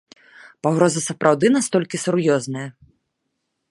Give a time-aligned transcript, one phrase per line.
[0.67, 2.67] Пагроза сапраўды настолькі сур'ёзная?